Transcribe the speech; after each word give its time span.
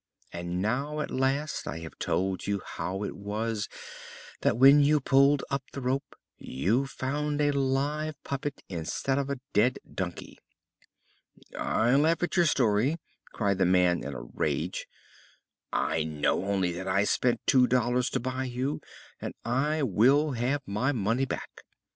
And 0.33 0.63
now, 0.63 0.99
at 1.01 1.11
last, 1.11 1.67
I 1.67 1.77
have 1.81 1.95
told 1.99 2.47
you 2.47 2.59
how 2.65 3.03
it 3.03 3.15
was 3.15 3.69
that 4.41 4.57
when 4.57 4.81
you 4.81 4.99
pulled 4.99 5.43
up 5.51 5.61
the 5.73 5.81
rope 5.81 6.15
you 6.39 6.87
found 6.87 7.39
a 7.39 7.51
live 7.51 8.15
puppet 8.23 8.63
instead 8.67 9.19
of 9.19 9.29
a 9.29 9.39
dead 9.53 9.77
donkey." 9.93 10.39
"I 11.55 11.93
laugh 11.97 12.23
at 12.23 12.35
your 12.35 12.47
story," 12.47 12.97
cried 13.31 13.59
the 13.59 13.65
man 13.67 14.03
in 14.03 14.15
a 14.15 14.23
rage. 14.23 14.87
"I 15.71 16.03
know 16.03 16.45
only 16.45 16.71
that 16.71 16.87
I 16.87 17.03
spent 17.03 17.45
two 17.45 17.67
dollars 17.67 18.09
to 18.09 18.19
buy 18.19 18.45
you, 18.45 18.81
and 19.21 19.35
I 19.45 19.83
will 19.83 20.31
have 20.31 20.61
my 20.65 20.91
money 20.91 21.25
back. 21.25 21.61